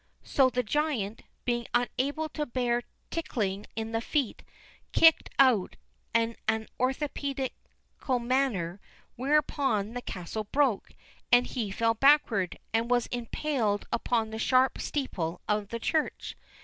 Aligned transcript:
So 0.23 0.49
the 0.49 0.63
giant, 0.63 1.21
being 1.45 1.67
unable 1.75 2.27
to 2.29 2.47
bear 2.47 2.81
tickling 3.11 3.67
in 3.75 3.91
the 3.91 4.01
feet, 4.01 4.41
kicked 4.93 5.29
out 5.37 5.75
in 6.15 6.37
an 6.47 6.67
orthopædal 6.79 7.51
manner; 8.19 8.81
whereupon 9.15 9.93
the 9.93 10.01
castle 10.01 10.45
broke, 10.45 10.93
and 11.31 11.45
he 11.45 11.69
fell 11.69 11.93
backward, 11.93 12.57
and 12.73 12.89
was 12.89 13.05
impaled 13.11 13.85
upon 13.91 14.31
the 14.31 14.39
sharp 14.39 14.79
steeple 14.81 15.39
of 15.47 15.67
the 15.69 15.77
church. 15.79 16.35